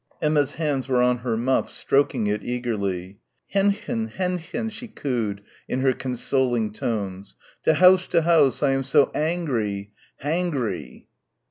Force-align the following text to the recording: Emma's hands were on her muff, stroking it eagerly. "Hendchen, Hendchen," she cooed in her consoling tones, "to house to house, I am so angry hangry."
Emma's 0.19 0.55
hands 0.55 0.87
were 0.87 0.99
on 0.99 1.19
her 1.19 1.37
muff, 1.37 1.69
stroking 1.71 2.25
it 2.25 2.43
eagerly. 2.43 3.19
"Hendchen, 3.53 4.07
Hendchen," 4.09 4.71
she 4.71 4.87
cooed 4.87 5.43
in 5.69 5.81
her 5.81 5.93
consoling 5.93 6.73
tones, 6.73 7.35
"to 7.61 7.75
house 7.75 8.07
to 8.07 8.23
house, 8.23 8.63
I 8.63 8.71
am 8.71 8.81
so 8.81 9.11
angry 9.13 9.91
hangry." 10.23 11.05